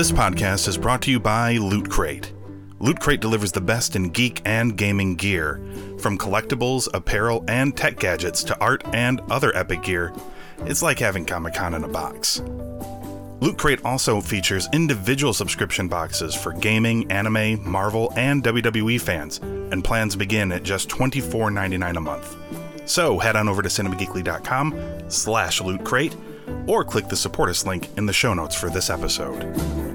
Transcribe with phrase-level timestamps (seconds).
[0.00, 2.32] This podcast is brought to you by Loot Crate.
[2.78, 5.60] Loot Crate delivers the best in geek and gaming gear,
[5.98, 10.14] from collectibles, apparel, and tech gadgets to art and other epic gear.
[10.60, 12.40] It's like having Comic Con in a box.
[13.42, 19.84] Loot Crate also features individual subscription boxes for gaming, anime, Marvel, and WWE fans, and
[19.84, 22.36] plans begin at just $24.99 a month.
[22.88, 26.16] So head on over to cinemageekly.com slash loot crate
[26.66, 29.89] or click the support us link in the show notes for this episode.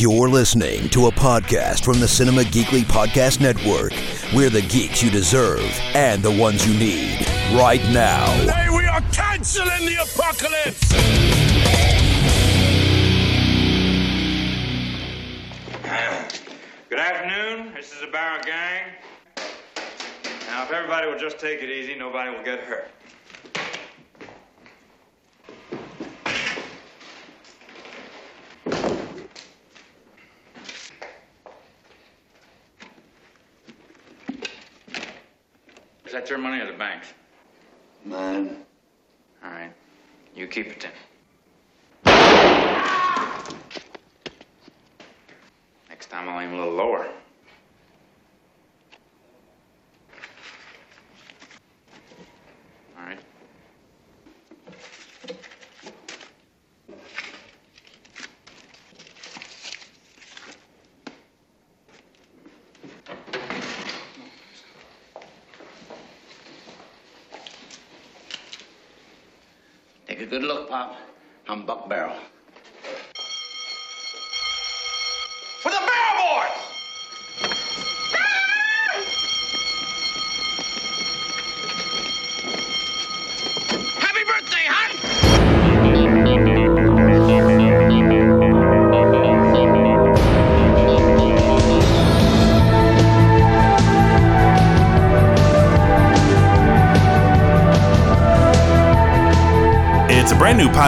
[0.00, 3.92] You're listening to a podcast from the Cinema Geekly Podcast Network.
[4.32, 7.26] We're the geeks you deserve and the ones you need
[7.58, 8.24] right now.
[8.48, 10.92] Hey, we are canceling the apocalypse!
[16.88, 17.74] Good afternoon.
[17.74, 18.92] This is the Barrow Gang.
[20.46, 22.88] Now, if everybody will just take it easy, nobody will get hurt.
[36.08, 37.12] Is that your money or the bank's?
[38.02, 38.64] Mine.
[39.44, 39.70] All right.
[40.34, 40.92] You keep it then.
[45.90, 47.06] Next time I'll aim a little lower.
[70.28, 70.94] Good luck, Pop.
[71.48, 72.14] I'm Buck Barrow.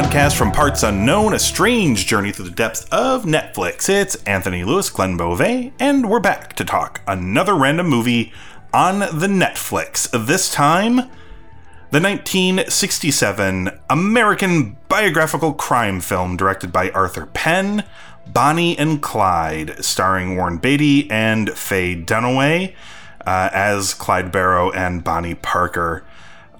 [0.00, 3.86] Podcast from Parts Unknown, a strange journey through the depths of Netflix.
[3.86, 8.32] It's Anthony Lewis, Glenn Beauvais, and we're back to talk another random movie
[8.72, 10.08] on the Netflix.
[10.26, 10.96] This time,
[11.90, 17.84] the 1967 American biographical crime film directed by Arthur Penn,
[18.26, 22.74] Bonnie and Clyde, starring Warren Beatty and Faye Dunaway
[23.26, 26.06] uh, as Clyde Barrow and Bonnie Parker.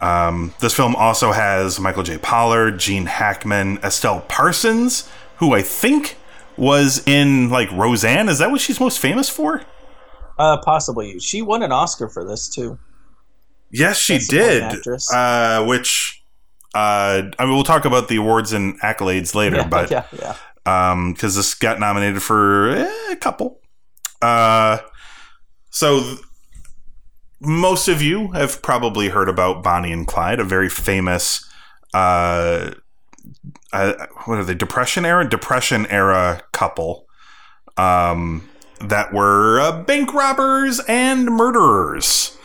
[0.01, 2.19] Um, this film also has Michael J.
[2.19, 6.17] Pollard, Gene Hackman, Estelle Parsons, who I think
[6.57, 8.29] was in like Roseanne.
[8.29, 9.63] Is that what she's most famous for?
[10.39, 11.19] Uh, possibly.
[11.19, 12.79] She won an Oscar for this too.
[13.71, 14.63] Yes, she Best did.
[15.13, 16.23] Uh, which
[16.75, 20.37] uh, I mean, we'll talk about the awards and accolades later, Yeah, but yeah, yeah.
[20.67, 23.61] um because this got nominated for eh, a couple
[24.23, 24.79] uh
[25.71, 26.17] so
[27.41, 31.49] most of you have probably heard about bonnie and clyde a very famous
[31.95, 32.73] uh,
[33.73, 37.07] uh what are they depression era depression era couple
[37.77, 38.49] um
[38.81, 42.37] that were uh, bank robbers and murderers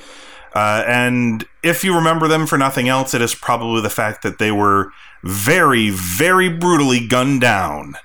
[0.56, 4.40] uh, and if you remember them for nothing else, it is probably the fact that
[4.40, 4.90] they were
[5.22, 7.96] very, very brutally gunned down.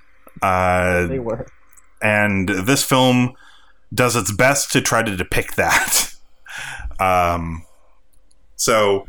[0.42, 1.46] Uh, They were.
[2.02, 3.34] and this film
[3.94, 6.09] does its best to try to depict that.
[7.00, 7.64] um,
[8.56, 9.06] so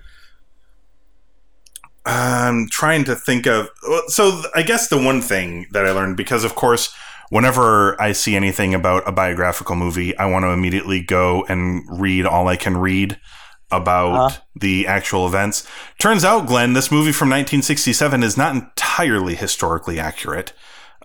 [2.06, 3.69] I'm trying to think of.
[4.07, 6.94] So I guess the one thing that I learned, because of course,
[7.29, 12.25] whenever I see anything about a biographical movie, I want to immediately go and read
[12.25, 13.19] all I can read
[13.72, 14.40] about Uh-huh.
[14.56, 15.66] the actual events.
[15.97, 20.52] Turns out, Glenn, this movie from 1967 is not entirely historically accurate.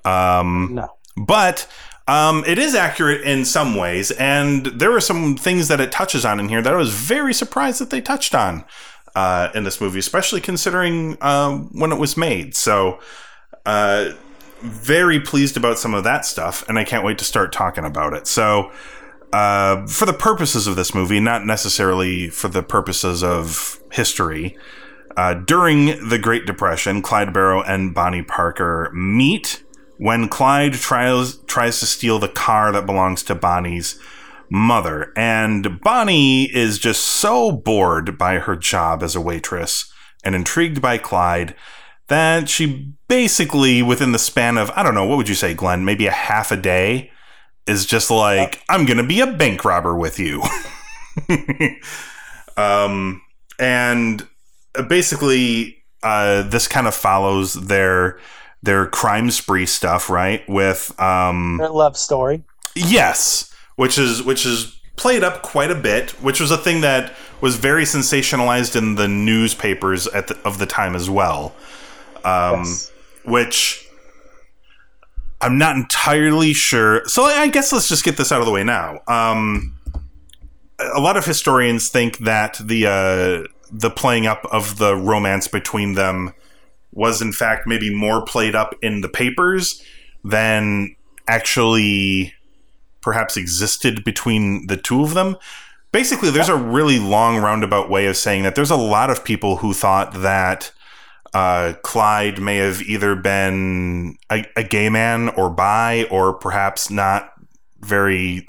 [0.04, 0.88] Um, No.
[1.16, 1.68] but
[2.08, 6.24] um, it is accurate in some ways, and there are some things that it touches
[6.24, 8.64] on in here that I was very surprised that they touched on
[9.16, 12.54] uh, in this movie, especially considering uh, when it was made.
[12.54, 13.00] So,
[13.64, 14.12] uh,
[14.60, 18.12] very pleased about some of that stuff, and I can't wait to start talking about
[18.12, 18.28] it.
[18.28, 18.70] So,
[19.32, 24.56] uh, for the purposes of this movie, not necessarily for the purposes of history,
[25.16, 29.62] uh, during the Great Depression, Clyde Barrow and Bonnie Parker meet
[29.98, 33.98] when Clyde tries tries to steal the car that belongs to Bonnie's
[34.50, 35.12] mother.
[35.16, 39.92] And Bonnie is just so bored by her job as a waitress
[40.24, 41.54] and intrigued by Clyde
[42.08, 45.84] that she basically, within the span of, I don't know, what would you say, Glenn?
[45.84, 47.10] Maybe a half a day,
[47.66, 50.42] is just like, I'm going to be a bank robber with you.
[52.56, 53.22] um,
[53.58, 54.26] and
[54.88, 58.20] basically, uh, this kind of follows their
[58.66, 60.46] their crime spree stuff, right?
[60.48, 62.44] With um, Their love story.
[62.74, 67.14] Yes, which is which is played up quite a bit, which was a thing that
[67.40, 71.54] was very sensationalized in the newspapers at the, of the time as well.
[72.24, 72.92] Um, Yes.
[73.24, 73.88] Which
[75.40, 77.02] I'm not entirely sure.
[77.06, 79.00] So I guess let's just get this out of the way now.
[79.08, 79.76] Um,
[80.78, 85.94] a lot of historians think that the uh, the playing up of the romance between
[85.94, 86.32] them
[86.96, 89.82] was in fact maybe more played up in the papers
[90.24, 90.96] than
[91.28, 92.34] actually
[93.00, 95.36] perhaps existed between the two of them.
[95.92, 99.56] Basically, there's a really long roundabout way of saying that there's a lot of people
[99.56, 100.72] who thought that
[101.32, 107.32] uh, Clyde may have either been a, a gay man or bi, or perhaps not
[107.80, 108.46] very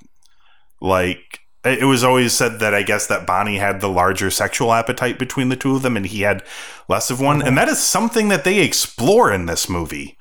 [0.81, 1.41] like.
[1.69, 5.49] It was always said that I guess that Bonnie had the larger sexual appetite between
[5.49, 6.43] the two of them, and he had
[6.87, 10.17] less of one, and that is something that they explore in this movie,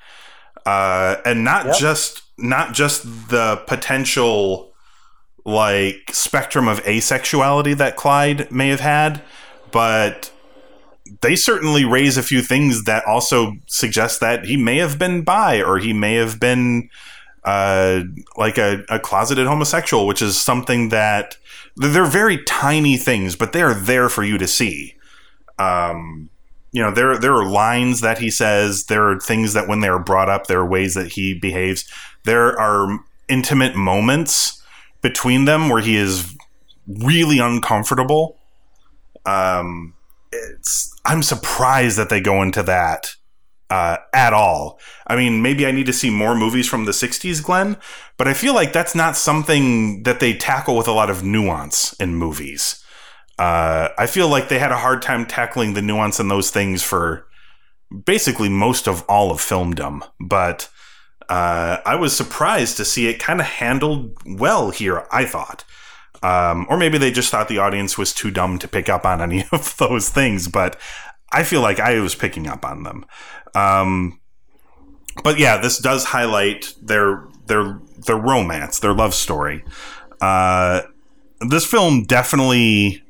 [0.64, 1.78] uh, and not Yep.
[1.78, 4.72] just not just the potential
[5.44, 9.22] like spectrum of asexuality that Clyde may have had,
[9.70, 10.30] but
[11.20, 15.62] they certainly raise a few things that also suggest that he may have been bi
[15.62, 16.88] or he may have been
[17.46, 18.02] uh,
[18.36, 21.38] like a, a closeted homosexual, which is something that
[21.76, 24.96] they're very tiny things, but they're there for you to see.
[25.58, 26.28] Um,
[26.72, 28.86] you know, there there are lines that he says.
[28.86, 31.88] There are things that when they are brought up, there are ways that he behaves.
[32.24, 32.98] There are
[33.28, 34.62] intimate moments
[35.00, 36.36] between them where he is
[36.86, 38.36] really uncomfortable.
[39.24, 39.94] Um,
[40.32, 43.14] it's I'm surprised that they go into that
[43.70, 44.78] uh, at all.
[45.06, 47.76] I mean, maybe I need to see more movies from the '60s, Glenn,
[48.16, 51.92] but I feel like that's not something that they tackle with a lot of nuance
[51.94, 52.84] in movies.
[53.38, 56.82] Uh, I feel like they had a hard time tackling the nuance in those things
[56.82, 57.26] for
[58.04, 60.68] basically most of all of filmdom, but
[61.28, 65.06] uh, I was surprised to see it kind of handled well here.
[65.10, 65.64] I thought.
[66.22, 69.20] Um, or maybe they just thought the audience was too dumb to pick up on
[69.20, 70.78] any of those things, but
[71.32, 73.04] I feel like I was picking up on them.
[73.54, 74.20] Um,
[75.22, 79.64] but yeah, this does highlight their their their romance, their love story.
[80.20, 80.82] Uh,
[81.40, 83.02] this film definitely,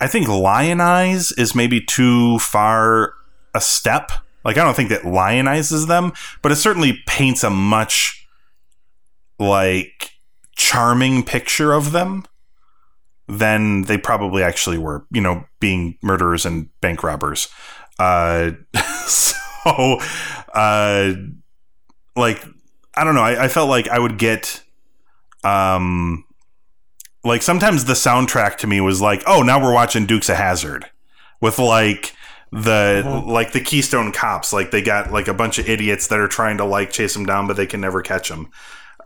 [0.00, 3.14] I think, lionize is maybe too far
[3.54, 4.12] a step.
[4.44, 6.12] Like I don't think that lionizes them,
[6.42, 8.26] but it certainly paints a much
[9.38, 10.12] like
[10.56, 12.24] charming picture of them
[13.30, 17.48] than they probably actually were, you know, being murderers and bank robbers.
[17.98, 18.52] Uh,
[19.06, 19.98] so,
[20.54, 21.12] uh,
[22.16, 22.44] like,
[22.94, 23.22] I don't know.
[23.22, 24.62] I, I felt like I would get,
[25.44, 26.24] um,
[27.22, 30.86] like sometimes the soundtrack to me was like, oh, now we're watching Dukes of Hazzard
[31.40, 32.14] with like
[32.52, 34.52] the like the Keystone Cops.
[34.52, 37.26] Like they got like a bunch of idiots that are trying to like chase them
[37.26, 38.50] down, but they can never catch them.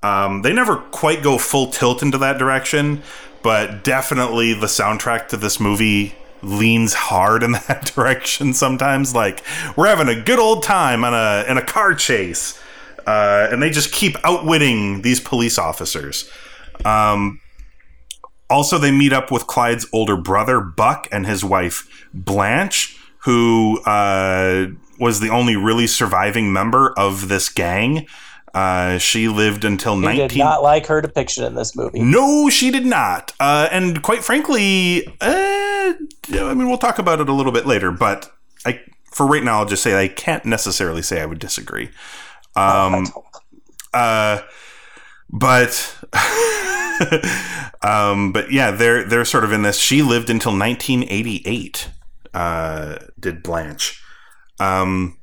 [0.03, 3.03] Um, they never quite go full tilt into that direction,
[3.45, 9.15] but definitely the soundtrack to this movie leans hard in that direction sometimes.
[9.15, 9.45] Like
[9.77, 12.61] we're having a good old time on a in a car chase,
[13.07, 16.29] uh, and they just keep outwitting these police officers.
[16.85, 17.41] Um,
[18.51, 24.69] also, they meet up with Clyde's older brother Buck and his wife Blanche, who uh,
[24.99, 28.07] was the only really surviving member of this gang.
[28.55, 32.01] Uh, she lived until He 19- did not like her depiction in this movie.
[32.01, 33.33] no, she did not.
[33.41, 35.97] Uh, and quite frankly, uh, I
[36.31, 37.91] mean, we'll talk about it a little bit later.
[37.91, 38.33] But
[38.65, 38.81] I,
[39.13, 41.91] for right now, I'll just say I can't necessarily say I would disagree.
[42.55, 43.07] Um,
[43.93, 44.43] uh,
[45.31, 45.97] but,
[47.83, 49.79] um, but yeah, they're they're sort of in this.
[49.79, 51.89] She lived until 1988.
[52.33, 54.01] Uh, did Blanche?
[54.61, 55.19] Um,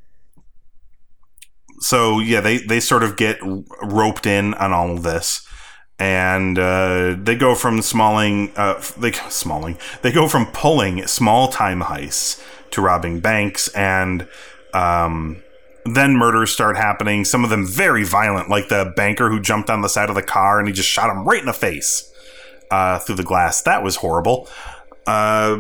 [1.81, 3.39] so yeah, they they sort of get
[3.81, 5.45] roped in on all of this,
[5.99, 11.81] and uh, they go from smalling, uh, they smalling, they go from pulling small time
[11.81, 14.27] heists to robbing banks, and
[14.73, 15.41] um,
[15.85, 17.25] then murders start happening.
[17.25, 20.23] Some of them very violent, like the banker who jumped on the side of the
[20.23, 22.09] car and he just shot him right in the face
[22.69, 23.61] uh, through the glass.
[23.63, 24.47] That was horrible.
[25.07, 25.57] Uh,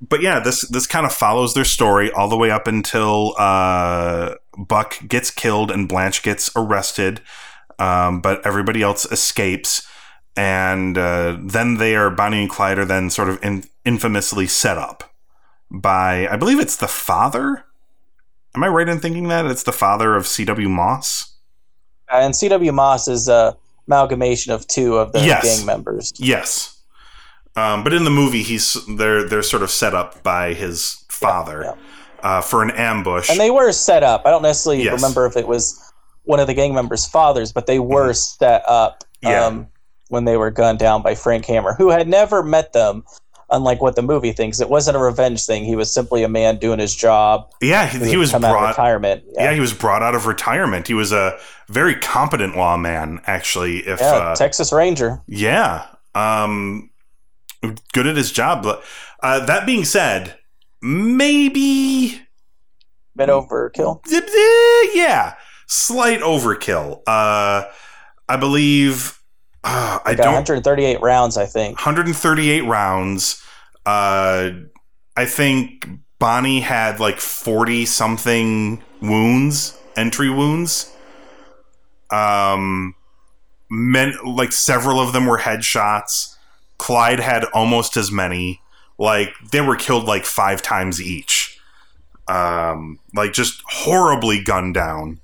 [0.00, 4.34] but yeah, this this kind of follows their story all the way up until uh,
[4.56, 7.20] Buck gets killed and Blanche gets arrested,
[7.78, 9.86] um, but everybody else escapes,
[10.36, 14.78] and uh, then they are Bonnie and Clyde are then sort of in, infamously set
[14.78, 15.12] up
[15.70, 17.64] by I believe it's the father.
[18.54, 20.68] Am I right in thinking that it's the father of C.W.
[20.68, 21.34] Moss?
[22.12, 22.70] And C.W.
[22.72, 23.56] Moss is a
[23.88, 25.58] amalgamation of two of the Yes.
[25.58, 26.12] gang members.
[26.16, 26.80] Yes.
[27.56, 31.62] Um, but in the movie, he's they're they're sort of set up by his father
[31.64, 31.74] yeah.
[32.24, 33.28] Uh, for an ambush.
[33.30, 34.22] And they were set up.
[34.24, 34.94] I don't necessarily Yes.
[34.94, 35.78] remember if it was
[36.22, 39.28] one of the gang members' fathers, but they were set up Mm-hmm.
[39.32, 39.44] Yeah.
[39.46, 39.66] um,
[40.08, 43.04] when they were gunned down by Frank Hamer, who had never met them.
[43.50, 45.64] Unlike what the movie thinks, it wasn't a revenge thing.
[45.64, 47.50] He was simply a man doing his job.
[47.60, 48.68] yeah, he, he was come out of brought.
[48.70, 49.22] retirement.
[49.34, 49.52] Yeah.
[49.52, 50.88] he was brought out of retirement.
[50.88, 51.38] He was a
[51.68, 53.80] very competent lawman, actually.
[53.86, 55.20] If Yeah, uh, Texas Ranger.
[55.28, 55.84] Yeah.
[56.14, 56.88] Um,
[57.92, 58.62] good at his job.
[58.62, 58.82] But
[59.22, 60.36] uh, that being said,
[60.84, 62.20] maybe
[63.16, 64.00] Bit overkill.
[64.94, 65.34] yeah,
[65.66, 67.00] slight overkill.
[67.06, 67.64] Uh,
[68.28, 69.18] I believe
[69.62, 71.78] uh, I don't 138 rounds, I think.
[71.78, 73.42] 138 rounds.
[73.86, 74.50] Uh,
[75.16, 75.88] I think
[76.18, 80.92] Bonnie had like 40 something wounds, entry wounds.
[82.10, 82.94] Um,
[83.70, 86.36] men like several of them were headshots.
[86.78, 88.60] Clyde had almost as many.
[88.98, 91.58] Like they were killed like five times each.
[92.28, 95.20] Um, like just horribly gunned down.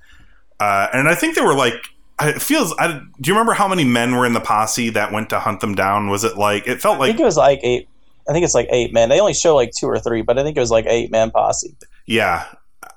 [0.59, 1.75] Uh, and I think they were like
[2.21, 2.73] it feels.
[2.77, 2.87] I,
[3.19, 5.73] do you remember how many men were in the posse that went to hunt them
[5.73, 6.09] down?
[6.09, 7.07] Was it like it felt like?
[7.07, 7.87] I think it was like eight.
[8.29, 9.09] I think it's like eight men.
[9.09, 11.31] They only show like two or three, but I think it was like eight man
[11.31, 11.75] posse.
[12.05, 12.45] yeah.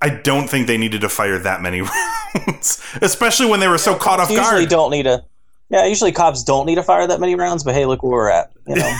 [0.02, 1.80] I don't think they needed to fire that many
[2.36, 4.38] rounds, especially when they were so caught off guard.
[4.38, 4.68] usually guard.
[4.68, 5.24] don't need a.
[5.70, 8.30] Yeah, usually cops don't need to fire that many rounds, but hey, look where we're
[8.30, 8.52] at.
[8.66, 8.98] You know,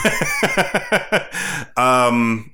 [1.77, 2.51] um,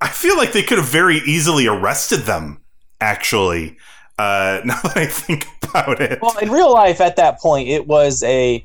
[0.00, 2.60] I feel like they could have very easily arrested them.
[3.00, 3.76] Actually,
[4.18, 7.86] uh, now that I think about it, well, in real life, at that point, it
[7.86, 8.64] was a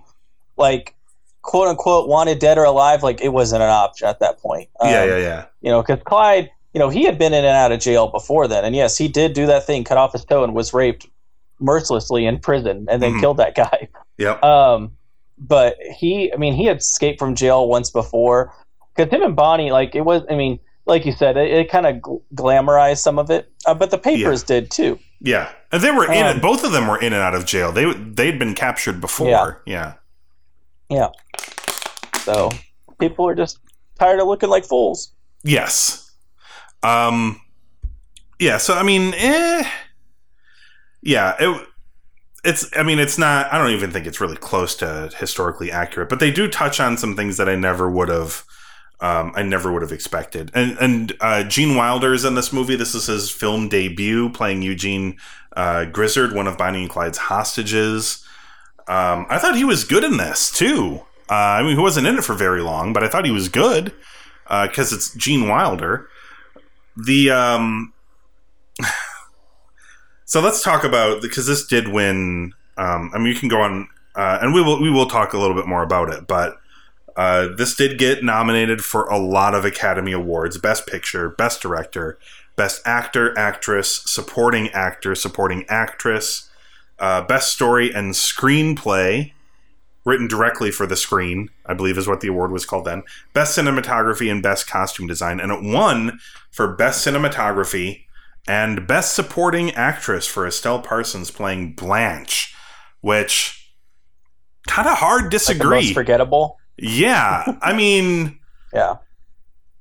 [0.58, 0.96] like
[1.42, 3.04] quote unquote wanted dead or alive.
[3.04, 4.70] Like it wasn't an option at that point.
[4.82, 7.56] yeah, Um, yeah, yeah, You know, because Clyde, you know, he had been in and
[7.56, 10.26] out of jail before then, and yes, he did do that thing, cut off his
[10.26, 11.08] toe, and was raped
[11.60, 13.20] mercilessly in prison, and then Mhm.
[13.20, 13.88] killed that guy.
[14.18, 14.92] yep, Um,
[15.38, 18.54] but he, I mean, he had escaped from jail once before.
[18.96, 21.86] Because him and Bonnie, like, it was, I mean, like you said, it, it kind
[21.86, 24.98] of gl- glamorized some of it, uh, but the papers did too.
[25.22, 25.50] yeah.
[25.72, 26.40] And they were in.
[26.40, 27.74] Both of them were in and out of jail.
[27.74, 29.62] They they'd been captured before.
[29.66, 29.96] Yeah.
[30.90, 31.10] Yeah.
[32.24, 32.50] So
[33.02, 33.60] people are just
[34.00, 35.12] tired of looking like fools.
[35.44, 36.10] Yes.
[36.84, 37.42] Um.
[38.40, 38.58] Yeah.
[38.60, 39.68] So I mean, eh.
[41.02, 41.36] Yeah.
[41.40, 41.68] It.
[42.44, 42.70] It's.
[42.78, 43.52] I mean, it's not.
[43.52, 46.98] I don't even think it's really close to historically accurate, but they do touch on
[46.98, 48.44] some things that I never would have.
[49.00, 50.52] Um, I never would have expected.
[50.54, 52.76] And and uh, Gene Wilder is in this movie.
[52.76, 55.18] This is his film debut, playing Eugene
[55.56, 58.24] uh, Grizzard, one of Bonnie and Clyde's hostages.
[58.88, 61.02] Um, I thought he was good in this too.
[61.30, 63.50] Uh, I mean, he wasn't in it for very long, but I thought he was
[63.50, 63.94] good
[64.46, 66.08] because it's Gene Wilder.
[66.96, 67.94] The um,
[70.28, 72.54] so let's talk about because this did win.
[72.78, 75.40] Um, I mean, you can go on, uh, and we will we will talk a
[75.40, 76.58] little bit more about it, but.
[77.16, 82.20] Uh, this did get nominated for a lot of Academy Awards Best Picture, Best Director,
[82.56, 86.48] Best Actor, Actress, Supporting Actor, Supporting Actress,
[87.00, 89.32] uh, Best Story and Screenplay,
[90.06, 93.04] written directly for the screen, I believe is what the award was called then.
[93.34, 95.40] Best Cinematography and Best Costume Design.
[95.40, 96.20] And it won
[96.50, 98.06] for Best Cinematography
[98.48, 102.56] and Best Supporting Actress for Estelle Parsons playing Blanche,
[103.02, 103.72] which
[104.68, 105.94] kind of hard Like disagree.
[105.94, 106.58] forgettable.
[106.78, 108.40] yeah, I mean,
[108.74, 108.96] Yeah.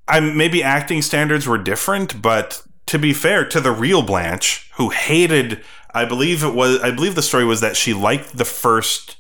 [0.09, 4.91] I maybe acting standards were different, but to be fair to the real Blanche, who
[4.91, 9.17] hated, I believe it was, I believe the story was that she liked the first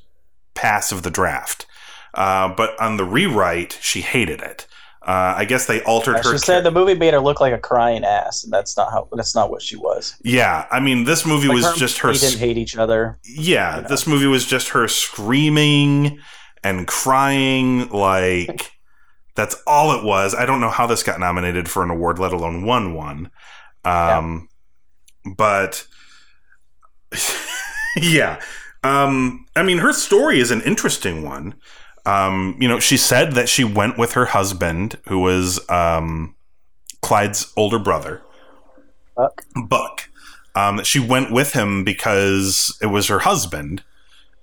[0.55, 1.67] pass of the draft,
[2.15, 4.69] uh, but on the rewrite, she hated it.
[5.07, 6.33] Uh, I guess they altered her.
[6.33, 9.09] She said the movie made her look like a crying ass, and that's not how.
[9.13, 10.17] That's not what she was.
[10.25, 12.13] yeah, I mean, this movie Like was her just her.
[12.13, 13.19] They didn't hate each other.
[13.25, 13.89] yeah, you know.
[13.89, 16.19] this movie was just her screaming
[16.65, 18.73] and crying like.
[19.37, 20.35] That's all it was.
[20.35, 23.31] I don't know how this got nominated for an award, let alone won one.
[23.85, 24.49] Um,
[25.37, 25.87] But
[27.97, 28.41] yeah,
[28.83, 31.55] um, I mean, her story is an interesting one.
[32.07, 36.37] Um, you know, she said that she went with her husband, who was um,
[37.03, 38.23] Clyde's older brother,
[39.17, 39.45] Buck.
[39.69, 40.09] Buck.
[40.55, 43.83] Um, she went with him because it was her husband,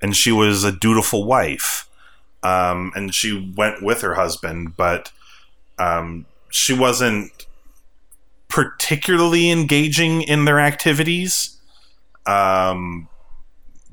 [0.02, 1.90] and she was a dutiful wife.
[2.44, 5.12] Um, and she went with her husband, but
[5.80, 7.48] um, she wasn't
[8.50, 11.58] particularly engaging in their activities.
[12.26, 13.08] Um,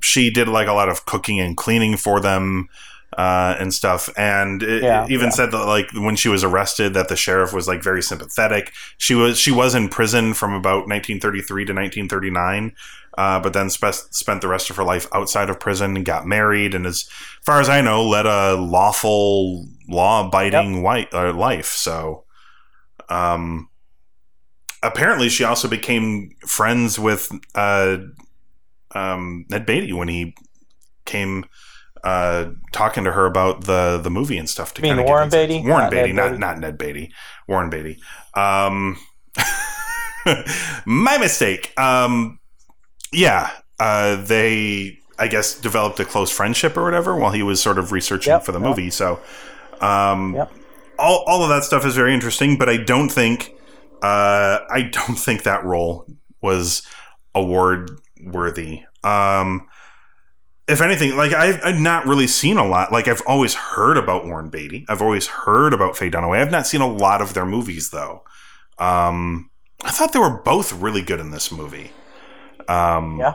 [0.02, 2.68] she did like a lot of cooking and cleaning for them
[3.16, 4.08] uh, and stuff.
[4.16, 5.30] And it, Yeah, it even yeah.
[5.30, 8.72] said that like when she was arrested, that the sheriff was like very sympathetic.
[8.98, 12.74] She was she was in prison from about 1933 to 1939.
[13.18, 16.26] uh, but then spe- spent the rest of her life outside of prison and got
[16.26, 17.02] married, and as
[17.42, 21.66] far as I know, led a lawful, law-abiding white uh, life.
[21.66, 22.24] So,
[23.08, 23.68] um,
[24.82, 27.98] apparently, she also became friends with uh,
[28.94, 30.34] um, Ned Beatty when he
[31.04, 31.44] came
[32.04, 34.74] uh, talking to her about the the movie and stuff.
[34.74, 35.28] To You mean Warren.
[35.28, 35.60] Beatty?
[35.62, 36.38] Warren Not Beatty, Ned not Beatty?
[36.40, 37.12] not Ned Beatty.
[37.48, 37.98] Warren Beatty.
[38.34, 38.98] Um,
[40.86, 41.72] my mistake.
[41.78, 42.38] Um,
[43.12, 47.78] yeah, uh, they I guess developed a close friendship or whatever while he was sort
[47.78, 48.68] of researching Yep, for the yep.
[48.68, 48.90] movie.
[48.90, 49.20] So,
[49.80, 50.52] um, Yep.
[50.98, 53.52] all all of that stuff is very interesting, but I don't think
[54.02, 56.06] uh, I don't think that role
[56.40, 56.82] was
[57.34, 57.90] award
[58.24, 58.82] worthy.
[59.04, 59.66] Um,
[60.70, 62.92] if anything, like I've, I've not really seen a lot.
[62.92, 64.86] Like I've always heard about Warren Beatty.
[64.88, 66.40] I've always heard about Faye Dunaway.
[66.40, 68.22] I've not seen a lot of their movies though.
[68.78, 69.50] Um,
[69.84, 71.90] I thought they were both really good in this movie.
[72.68, 73.34] Um, Yeah.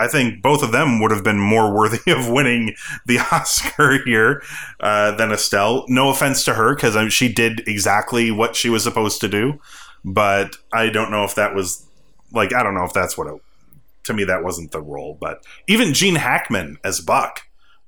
[0.00, 2.74] I think both of them would have been more worthy of winning
[3.06, 4.42] the Oscar here
[4.80, 5.84] uh, than Estelle.
[5.88, 9.60] No offense to her, because she did exactly what she was supposed to do,
[10.04, 11.84] but I don't know if that was
[12.32, 13.42] like I don't know if that's what it.
[14.08, 15.16] To me, that wasn't the role.
[15.20, 17.42] But even Gene Hackman as Buck,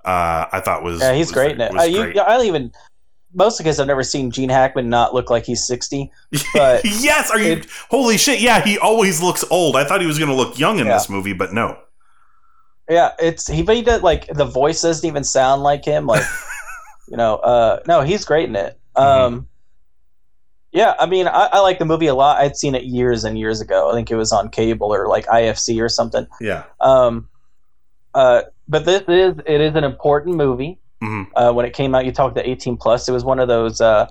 [0.05, 1.75] uh, I thought was Yeah, he's was- great in it.
[1.77, 2.19] Uh, you, great.
[2.19, 2.73] I don't even
[3.35, 6.11] mostly because I've never seen Gene Hackman not look like he's sixty.
[6.55, 7.53] But yes, are you?
[7.53, 8.41] it- holy shit!
[8.41, 9.77] Yeah, he always looks old.
[9.77, 10.93] I thought he was going to look young in Yeah.
[10.95, 11.79] this movie, but no.
[12.89, 13.63] yeah, it's he.
[13.63, 16.07] But he did like the voice doesn't even sound like him.
[16.07, 16.25] Like
[17.09, 18.79] you know, uh, no, he's great in it.
[18.97, 19.41] Mm-hmm.
[20.73, 22.39] Yeah, I mean, I, I like the movie a lot.
[22.39, 23.91] I'd seen it years and years ago.
[23.91, 26.27] I think it was on cable or like IFC or something.
[26.41, 26.65] Yeah.
[26.81, 27.29] Um,
[28.15, 30.79] uh, but this is it is an important movie.
[31.03, 31.27] Mhm.
[31.35, 33.09] Uh, when it came out, you talked to 18 plus.
[33.09, 34.07] It was one of those uh,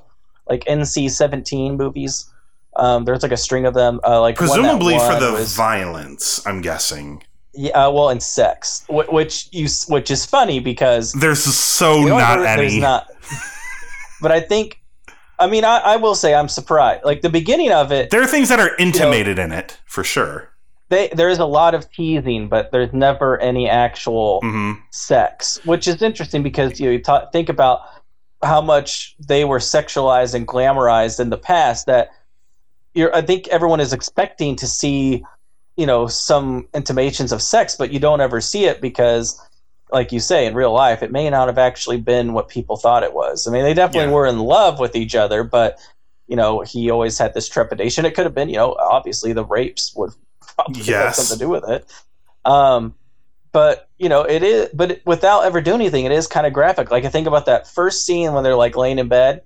[0.50, 2.30] like NC 17 movies.
[2.76, 4.00] Um, there's like a string of them.
[4.06, 7.24] Uh, like one Presumably for the was- violence, I'm guessing.
[7.54, 12.40] yeah, uh, well, and sex, wh- which you which is funny because There's so not
[12.40, 12.82] ver- there's any.
[12.82, 13.08] not.
[14.22, 14.82] but I think,
[15.40, 17.06] I mean, I, I will say I'm surprised.
[17.06, 20.52] Like the beginning of it, there are things that are intimated in it for sure.
[20.90, 25.88] they, there is a lot of teasing, but there's never any actual hmm sex, which
[25.88, 27.82] is interesting because you, know, you ta- think about
[28.44, 31.86] how much they were sexualized and glamorized in the past.
[31.86, 32.10] That
[32.94, 35.24] you're, I think everyone is expecting to see,
[35.78, 39.40] you know, some intimations of sex, but you don't ever see it because,
[39.92, 43.04] like you say, in real life, it may not have actually been what people thought
[43.04, 43.48] it was.
[43.48, 44.14] I mean, they definitely Yeah.
[44.14, 45.80] were in love with each other, but
[46.28, 48.06] you know, he always had this trepidation.
[48.06, 50.12] It could have been, you know, obviously the rapes would
[50.56, 50.88] probably Yes.
[50.94, 51.92] have something to do with it.
[52.46, 52.94] Um,
[53.52, 54.70] but you know, it is.
[54.74, 56.92] But without ever doing anything, it is kind of graphic.
[56.92, 59.42] Like I think about that first scene when they're like laying in bed,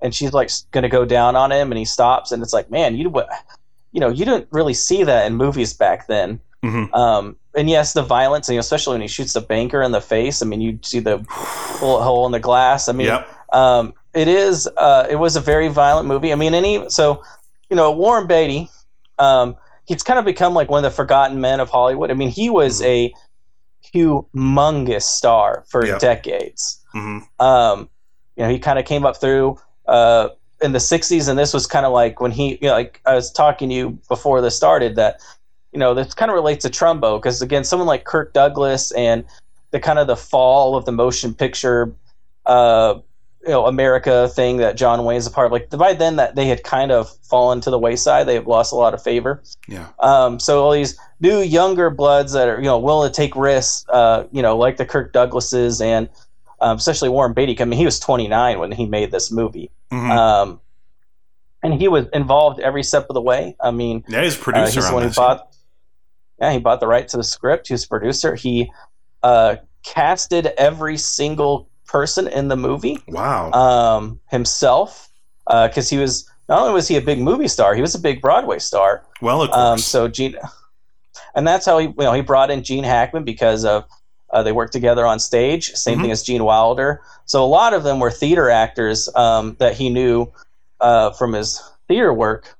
[0.00, 2.70] and she's like going to go down on him, and he stops, and it's like,
[2.70, 3.10] man, you
[3.92, 6.40] you know, you didn't really see that in movies back then.
[6.66, 6.94] Mhm.
[6.94, 10.42] Um, and yes, the violence, and especially when he shoots the banker in the face.
[10.42, 11.18] I mean, you see the
[11.80, 12.88] bullet hole in the glass.
[12.88, 13.28] I mean, Yep.
[13.52, 14.68] um, it is.
[14.76, 16.32] Uh, it was a very violent movie.
[16.32, 17.22] I mean, any so,
[17.70, 18.68] you know, Warren Beatty.
[19.18, 22.10] Um, he's kind of become like one of the forgotten men of Hollywood.
[22.10, 23.12] I mean, he was a
[23.94, 25.98] humongous star for Yeah.
[25.98, 26.80] decades.
[26.92, 27.88] hmm Um,
[28.36, 30.28] you know, he kind of came up through uh,
[30.62, 33.14] in the '60s, and this was kind of like when he, you know, like I
[33.14, 35.20] was talking to you before this started that,
[35.76, 39.26] you know, this kind of relates to Trumbo because again, someone like Kirk Douglas and
[39.72, 41.92] the kind of the fall of the motion picture,
[42.46, 42.94] uh,
[43.42, 45.52] you know, America thing that John Wayne's a part of.
[45.52, 48.26] Like by then, that they had kind of fallen to the wayside.
[48.26, 49.42] They have lost a lot of favor.
[49.68, 49.88] Yeah.
[49.98, 53.84] Um, so all these new younger bloods that are you know willing to take risks,
[53.90, 56.08] uh, you know, like the Kirk Douglases and
[56.62, 57.60] um, especially Warren Beatty.
[57.60, 60.10] I mean, he was 29 when he made this movie, Mhm.
[60.10, 60.60] um,
[61.62, 63.54] and he was involved every step of the way.
[63.60, 65.16] I mean, yeah, he's a uh, producer he's the on one who this.
[65.18, 65.52] bought.
[66.40, 67.68] Yeah, he bought the right to the script.
[67.68, 68.34] He was a producer.
[68.34, 68.70] He
[69.22, 73.50] uh, casted every single person in the movie wow.
[73.52, 75.08] um, himself
[75.48, 78.20] because he was not only was he a big movie star, he was a big
[78.20, 79.04] Broadway star.
[79.22, 79.60] well, of course.
[79.60, 80.36] Um, so Gene,
[81.34, 83.84] and that's how he, you know, he brought in Gene Hackman because of
[84.30, 85.70] uh, they worked together on stage.
[85.72, 86.02] Same Mhm.
[86.02, 87.00] thing as Gene Wilder.
[87.24, 90.30] So a lot of them were theater actors um, that he knew
[90.80, 92.56] uh, from his theater work.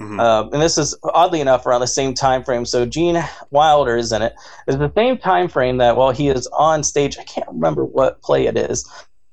[0.00, 0.20] Mhm.
[0.20, 2.64] Um, and this is oddly enough around the same time frame.
[2.64, 4.34] So Gene Wilder is in it.
[4.66, 8.22] It's the same time frame that while he is on stage, I can't remember what
[8.22, 8.88] play it is,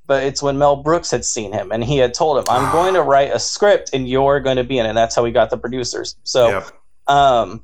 [0.07, 2.95] but it's when Mel Brooks had seen him and he had told him, "I'm going
[2.95, 5.31] to write a script and you're going to be in it." And that's how he
[5.31, 6.15] got the producers.
[6.23, 6.67] So Yep.
[7.07, 7.63] um,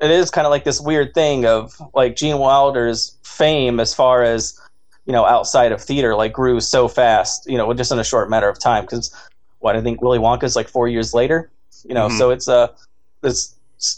[0.00, 4.22] it is kind of like this weird thing of like Gene Wilder's fame as far
[4.22, 4.58] as
[5.04, 8.30] you know outside of theater like grew so fast you know just in a short
[8.30, 9.12] matter of time because
[9.58, 11.50] what I think Willy Wonka's like four years later
[11.88, 12.18] you know Mhm.
[12.18, 12.72] so it's a
[13.22, 13.54] this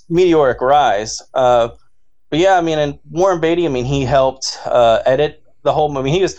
[0.09, 1.69] meteoric rise uh,
[2.31, 5.93] but yeah, I mean, and Warren Beatty, I mean, he helped uh, edit the whole
[5.93, 6.11] movie.
[6.11, 6.35] He was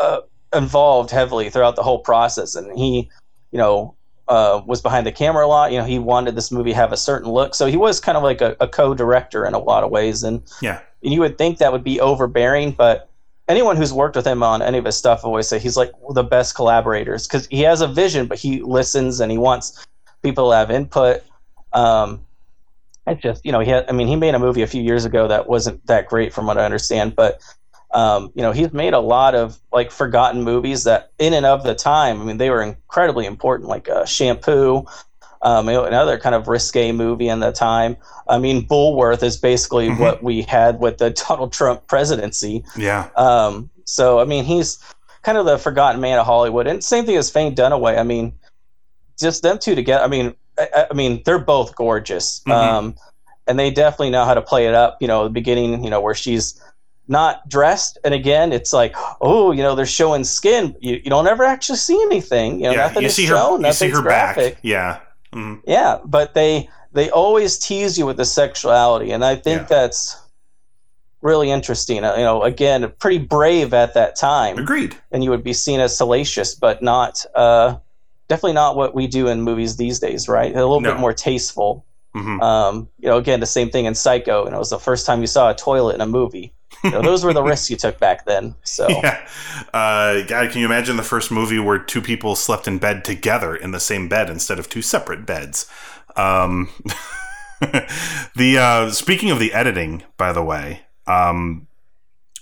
[0.00, 3.08] uh, involved heavily throughout the whole process, and he,
[3.52, 3.94] you know,
[4.26, 5.70] uh, was behind the camera a lot.
[5.70, 8.16] You know, he wanted this movie to have a certain look, so he was kind
[8.18, 10.24] of like a, a co-director in a lot of ways.
[10.24, 10.80] And, Yeah.
[11.04, 13.08] and you would think that would be overbearing, but
[13.46, 16.24] anyone who's worked with him on any of his stuff always say he's like the
[16.24, 19.86] best collaborators because he has a vision, but he listens and he wants
[20.22, 21.22] people have input.
[21.72, 22.24] Um,
[23.06, 25.04] it's just you know he had, I mean he made a movie a few years
[25.04, 27.40] ago that wasn't that great from what I understand, but
[27.92, 31.64] um, you know he's made a lot of like forgotten movies that in and of
[31.64, 34.84] the time I mean they were incredibly important like uh, Shampoo.
[35.40, 37.96] Um, another kind of risque movie in the time.
[38.28, 40.00] I mean, Bulworth is basically Mhm.
[40.00, 42.64] what we had with the Donald Trump presidency.
[42.76, 43.08] Yeah.
[43.14, 44.80] Um, so I mean, he's
[45.22, 47.96] kind of the forgotten man of Hollywood, and same thing as Faye Dunaway.
[47.96, 48.32] I mean,
[49.18, 50.04] just them two together.
[50.04, 52.52] I mean, I, I mean, they're both gorgeous, Mhm.
[52.52, 52.94] um,
[53.46, 54.98] and they definitely know how to play it up.
[55.00, 56.60] You know, the beginning, you know, where she's
[57.10, 60.76] not dressed, and again, it's like, oh, you know, they're showing skin.
[60.80, 62.58] You, you don't ever actually see anything.
[62.60, 62.76] You know, yeah.
[62.88, 63.62] nothing You see shown.
[63.62, 63.68] her.
[63.68, 64.54] You see her graphic.
[64.54, 64.60] back.
[64.62, 64.98] Yeah.
[65.34, 65.60] Mhm.
[65.66, 69.66] Yeah, but they they always tease you with the sexuality, and I think Yeah.
[69.68, 70.16] that's
[71.20, 72.02] really interesting.
[72.04, 74.96] Uh, You know, again, pretty brave at that time, Agreed.
[75.12, 77.74] and you would be seen as salacious, but not uh,
[78.28, 80.52] definitely not what we do in movies these days, right?
[80.52, 80.92] A little No.
[80.92, 81.84] bit more tasteful.
[82.14, 84.44] hmm Um, you know, again, the same thing in Psycho.
[84.44, 86.52] Know, it was the first time you saw a toilet in a movie.
[86.84, 88.54] You know, those were the risks you took back then.
[88.62, 89.26] So Yeah.
[89.74, 93.54] Uh, God, can you imagine the first movie where two people slept in bed together
[93.56, 95.66] in the same bed instead of two separate beds?
[96.16, 96.68] Um,
[97.60, 101.66] the uh, speaking of the editing, by the way, um,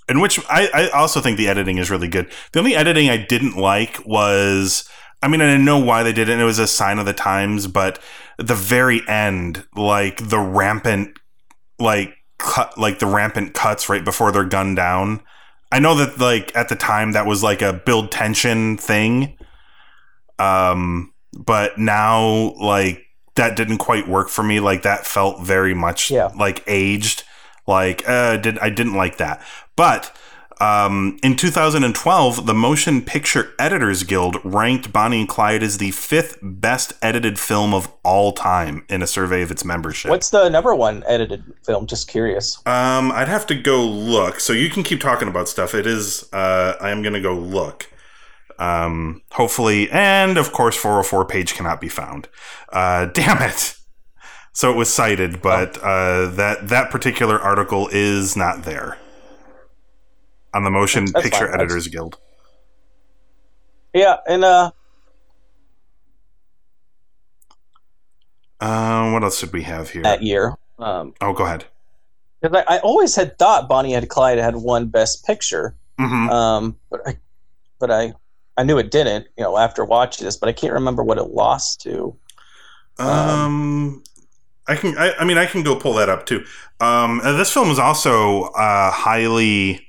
[0.08, 2.30] in which I, I also think the editing is really good.
[2.52, 4.88] The only editing I didn't like was,
[5.26, 6.32] I mean, I didn't know why they did it.
[6.34, 7.98] And it was a sign of the times, but
[8.38, 11.18] the very end, like the rampant,
[11.80, 15.20] like cut, like the rampant cuts right before they're gunned down.
[15.72, 19.36] I know that like at the time that was like a build tension thing.
[20.38, 23.02] Um, but now like
[23.34, 24.60] that didn't quite work for me.
[24.60, 26.30] Like that felt very much Yeah.
[26.38, 27.24] like aged.
[27.66, 29.42] Like uh, did I didn't like that.
[29.74, 30.16] But
[30.58, 36.38] um, in 2012, the Motion Picture Editors Guild ranked Bonnie and Clyde as the fifth
[36.40, 40.10] best edited film of all time in a survey of its membership.
[40.10, 41.86] what's the number one edited film?
[41.86, 42.56] Just curious.
[42.64, 44.40] Um, I'd have to go look.
[44.40, 45.74] So you can keep talking about stuff.
[45.74, 46.26] It is.
[46.32, 47.90] Uh, I am gonna go look.
[48.58, 52.28] Um, hopefully, and of course, 404 page cannot be found.
[52.70, 53.76] Uh, damn it.
[54.54, 58.96] So it was cited, but uh, that that particular article is not there
[60.56, 61.60] on the Motion That's Picture fine.
[61.60, 62.18] Editors Guild.
[63.94, 64.70] Yeah, and uh,
[68.60, 70.02] Uh, what else did we have here?
[70.02, 70.54] that year.
[70.78, 71.66] Um, Oh, go ahead.
[72.40, 76.76] because I, I always had thought Bonnie and Clyde had won Best Picture, hmm um,
[76.90, 77.18] but I,
[77.78, 78.14] but I,
[78.56, 79.26] I knew it didn't.
[79.36, 82.16] You know, after watching this, but I can't remember what it lost to.
[82.98, 84.02] Um,
[84.66, 84.96] I can.
[84.96, 86.44] I, I mean, I can go pull that up too.
[86.80, 89.85] Um, this film is also uh, highly.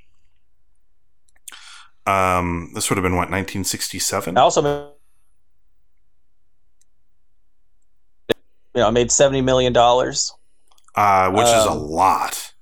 [2.07, 4.37] Um, this would have been what 1967.
[4.37, 4.93] I also,
[8.29, 8.35] you
[8.75, 10.33] know, it made seventy million dollars.
[10.95, 12.53] uh, which is a um, lot.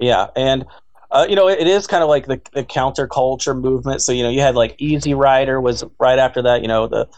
[0.00, 0.66] Yeah, and
[1.10, 4.02] uh, you know, it, it is kind of like the, the counterculture movement.
[4.02, 6.62] So you know, you had like Easy Rider was right after that.
[6.62, 7.08] You know, the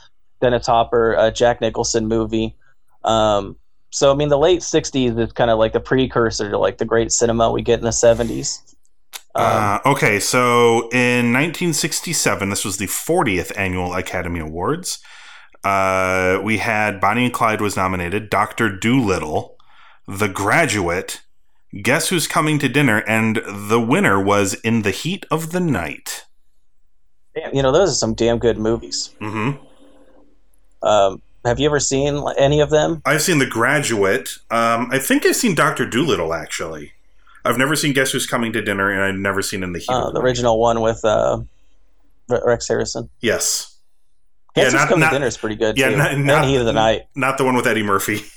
[0.42, 2.54] Dennis Hopper, uh, Jack Nicholson movie.
[3.02, 3.56] Um,
[3.90, 6.84] so I mean, the late '60s is kind of like the precursor to like the
[6.84, 8.69] great cinema we get in the '70s.
[9.34, 14.98] Um, Uh, okay, so in 1967, this was the 40th annual Academy Awards.
[15.62, 19.56] Uh, we had Bonnie and Clyde was nominated, Doctor Dolittle,
[20.08, 21.20] The Graduate,
[21.82, 26.24] Guess Who's Coming to Dinner, and the winner was In the Heat of the Night.
[27.34, 29.14] damn, you know, those are some damn good movies.
[29.20, 29.50] hmm
[30.82, 33.02] Um, have you ever seen any of them?
[33.04, 34.30] I've seen The Graduate.
[34.50, 36.92] Um, I think I've seen Doctor Dolittle actually.
[37.44, 39.88] I've never seen Guess Who's Coming to Dinner, and I've never seen In the Heat.
[39.90, 40.24] Uh, of the Night.
[40.26, 41.40] original one with uh,
[42.28, 43.08] Rex Harrison.
[43.20, 43.76] Yes.
[44.54, 45.96] Guess Yeah, Who's not- Coming not- to Dinner is pretty good yeah, too.
[45.96, 47.02] not- not- Heat of the Night.
[47.14, 48.22] Not the one with Eddie Murphy.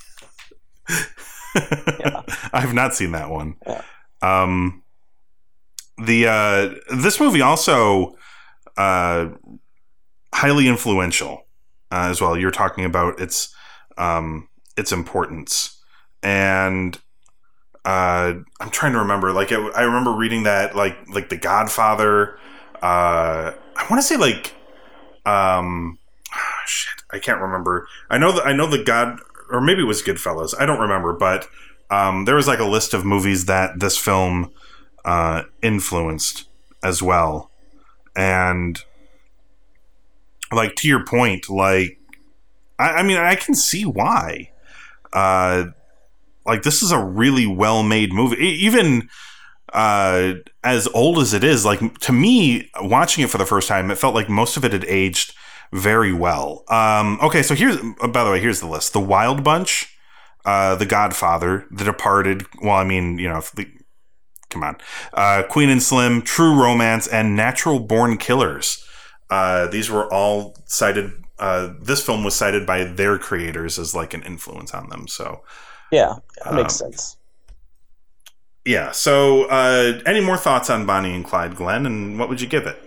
[1.55, 3.55] I have not seen that one.
[3.67, 3.81] Yeah.
[4.21, 4.83] Um,
[6.03, 8.15] the uh, this movie also
[8.77, 9.29] uh,
[10.33, 11.45] highly influential
[11.91, 12.35] uh, as well.
[12.37, 13.53] You're talking about its
[13.97, 15.79] um, its importance,
[16.23, 16.97] and
[17.85, 19.31] uh, I'm trying to remember.
[19.31, 22.37] Like I, I remember reading that like like The Godfather.
[22.81, 24.53] Uh, I want to say like
[25.25, 25.99] um,
[26.65, 27.03] shit.
[27.11, 27.87] I can't remember.
[28.09, 29.19] I know that I know the God
[29.49, 30.53] or maybe it was Goodfellas.
[30.59, 31.47] I don't remember, but
[31.89, 34.51] um, there was like a list of movies that this film
[35.05, 36.47] uh, influenced
[36.83, 37.51] as well,
[38.15, 38.83] and
[40.51, 41.99] like to your point, like
[42.79, 44.51] I, I mean, I can see why.
[45.11, 45.65] Uh,
[46.45, 49.09] like this is a really well made movie, even
[49.73, 51.65] uh, as old as it is.
[51.65, 54.73] Like to me, watching it for the first time, it felt like most of it
[54.73, 55.33] had aged
[55.71, 56.63] very well.
[56.67, 59.95] Um, okay, so here's uh, by the way, here's the list: The Wild Bunch,
[60.45, 62.45] uh, The Godfather, The Departed.
[62.61, 63.67] Well, I mean, you know, the,
[64.49, 64.77] come on,
[65.13, 68.85] uh, Queen and Slim, True Romance, and Natural Born Killers.
[69.29, 71.11] Uh, these were all cited.
[71.39, 75.07] Uh, this film was cited by their creators as like an influence on them.
[75.07, 75.41] So
[75.93, 77.17] Yeah, that makes Um, sense.
[78.65, 78.91] yeah.
[78.91, 81.85] So uh, any more thoughts on Bonnie and Clyde, Glenn?
[81.85, 82.77] And what would you give it?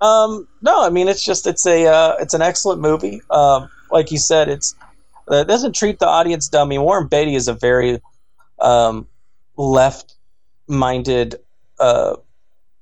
[0.00, 3.22] Um, no, I mean it's just it's a uh, it's an excellent movie.
[3.30, 4.74] Um, like you said, it's
[5.30, 6.68] uh, it doesn't treat the audience dumb.
[6.68, 8.00] I mean, Warren Beatty is a very
[8.60, 9.06] um,
[9.56, 11.36] left-minded
[11.80, 12.16] uh,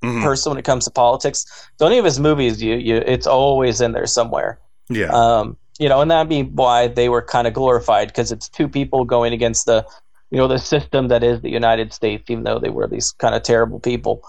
[0.02, 0.22] Mhm.
[0.22, 1.46] person when it comes to politics.
[1.78, 4.58] So any of his movies, you you it's always in there somewhere.
[4.88, 5.10] Yeah.
[5.12, 8.68] Um, you know, and that'd be why they were kind of glorified because it's two
[8.68, 9.84] people going against the,
[10.30, 13.34] you know, the system that is the United States, even though they were these kind
[13.34, 14.22] of terrible people.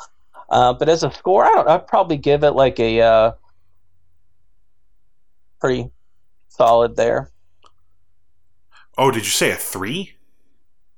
[0.50, 1.70] Uh, but as a score, I don't.
[1.70, 3.32] I'd probably give it like a uh,
[5.62, 5.92] pretty
[6.48, 7.30] solid there.
[8.98, 10.16] oh, did you say a three?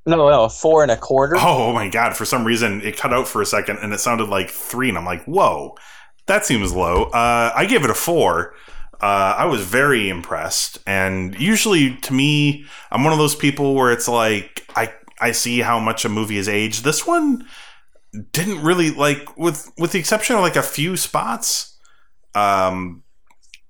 [0.06, 1.36] No, no, a four and a quarter.
[1.36, 2.16] Oh, oh my god!
[2.16, 4.98] For some reason, it cut out for a second, and it sounded like three, and
[4.98, 5.76] I'm like, "Whoa,
[6.28, 8.54] that seems low." Uh, I gave it a four.
[9.02, 13.92] Uh, I was very impressed, and usually, to me, I'm one of those people where
[13.92, 16.84] it's like I I see how much a movie has aged.
[16.84, 17.46] This one
[18.32, 21.78] didn't really like, with with the exception of like a few spots.
[22.34, 23.04] Um,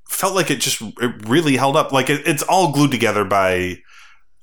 [0.10, 1.92] felt like it just it really held up.
[1.92, 3.80] Like it, it's all glued together by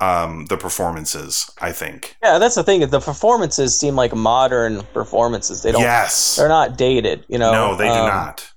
[0.01, 1.49] um the performances.
[1.61, 2.17] I think.
[2.23, 2.81] Yeah, that's the thing.
[2.89, 5.63] The performances seem like modern performances.
[5.63, 5.81] They don't.
[5.81, 6.37] yes.
[6.37, 7.25] They're not dated.
[7.29, 7.53] You know.
[7.53, 8.53] No, they do Um, not.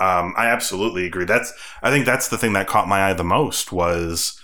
[0.00, 1.24] Um, I absolutely agree.
[1.24, 4.40] That's I think that's the thing that caught my eye the most was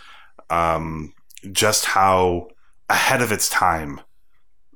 [0.51, 1.13] um,
[1.53, 2.49] just how
[2.91, 4.01] ahead of its time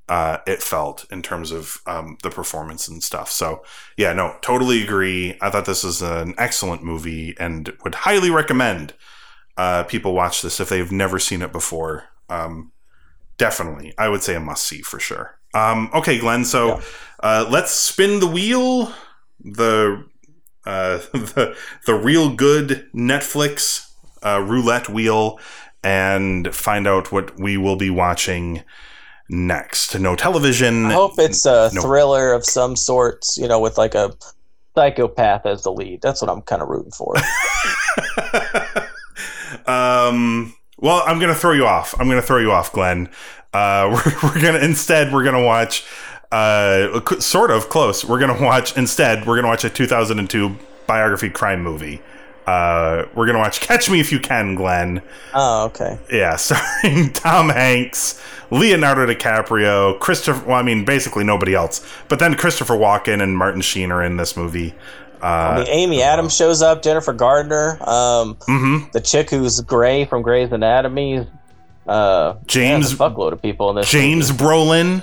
[0.09, 3.31] uh, it felt in terms of um, the performance and stuff.
[3.31, 3.63] So
[3.97, 5.37] yeah, no, totally agree.
[5.41, 8.95] I thought this was an excellent movie and would highly recommend
[9.57, 12.05] uh, people watch this if they've never seen it before.
[12.31, 12.73] Um,
[13.37, 15.39] definitely, I would say a must see for sure.
[15.55, 16.45] Um, okay, Glenn.
[16.45, 16.81] So Yeah.
[17.23, 18.93] uh, let's spin the wheel.
[19.41, 20.05] The
[20.69, 23.91] uh, the the real good Netflix
[24.23, 25.41] uh, roulette wheel
[25.83, 28.63] and find out what we will be watching
[29.31, 29.99] next.
[29.99, 30.87] No television.
[30.87, 31.83] I hope it's a No.
[31.83, 34.13] thriller of some sorts, you know, with like a
[34.75, 36.03] psychopath as the lead.
[36.03, 37.15] That's what I'm kind of rooting for.
[39.67, 41.95] um, well, I'm gonna throw you off.
[41.99, 43.09] I'm gonna throw you off, Glenn.
[43.53, 43.89] Uh,
[44.23, 45.85] we're, we're gonna instead we're gonna watch
[46.33, 48.05] uh, sort of close.
[48.05, 49.27] We're gonna watch instead.
[49.27, 52.01] We're gonna watch a 2002 biography crime movie.
[52.47, 55.03] Uh, we're gonna watch Catch Me If You Can, Glenn.
[55.35, 55.99] oh, okay.
[56.11, 60.47] Yeah, starring Tom Hanks, Leonardo DiCaprio, Christopher.
[60.47, 61.87] Well, I mean, basically nobody else.
[62.09, 64.75] But then Christopher Walken and Martin Sheen are in this movie.
[65.23, 68.91] Uh, I mean, Amy Adams shows up, Jennifer Gardner, um, mhm.
[68.93, 71.27] the chick who's Grey from Grey's Anatomy.
[71.87, 73.91] Uh, James- there's a fuckload of people in this.
[73.91, 75.03] James Brolin.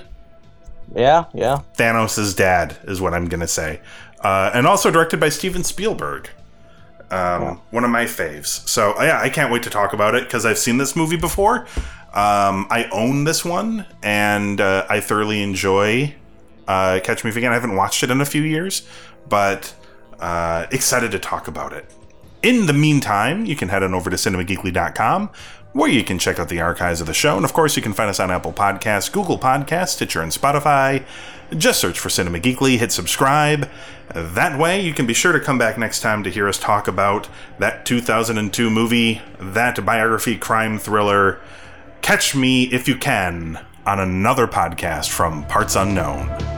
[0.93, 1.59] Yeah, yeah.
[1.77, 3.79] Thanos' dad is what I'm gonna say,
[4.21, 6.29] uh, and also directed by Steven Spielberg,
[7.11, 8.67] um, one of my faves.
[8.67, 11.67] So yeah, I can't wait to talk about it because I've seen this movie before.
[12.13, 16.15] Um, I own this one, and uh, I thoroughly enjoy
[16.67, 17.51] uh, Catch Me If You Can.
[17.51, 18.87] I haven't watched it in a few years,
[19.27, 19.73] but
[20.19, 21.85] uh, excited to talk about it.
[22.41, 25.29] In the meantime, you can head on over to cinemageekly.com
[25.75, 27.35] where you can check out the archives of the show.
[27.35, 31.03] And of course, you can find us on Apple Podcasts, Google Podcasts, Stitcher, and Spotify.
[31.57, 33.69] Just search for Cinema Geekly, hit subscribe.
[34.13, 36.87] That way, you can be sure to come back next time to hear us talk
[36.87, 37.27] about
[37.59, 41.41] that 2002 movie, that biography crime thriller.
[42.01, 46.54] Catch me if you can on another podcast from Parts Unknown.